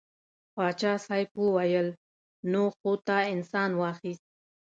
[0.55, 1.87] پاچا صاحب وویل
[2.51, 4.25] نو خو تا انسان واخیست.